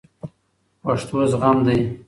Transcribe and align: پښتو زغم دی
پښتو 0.83 1.17
زغم 1.31 1.57
دی 1.65 1.79